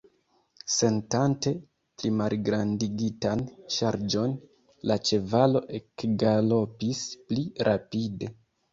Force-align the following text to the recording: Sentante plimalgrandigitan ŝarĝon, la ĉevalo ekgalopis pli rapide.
Sentante 0.75 1.53
plimalgrandigitan 1.99 3.45
ŝarĝon, 3.77 4.35
la 4.93 5.01
ĉevalo 5.13 5.65
ekgalopis 5.83 7.07
pli 7.31 7.51
rapide. 7.73 8.37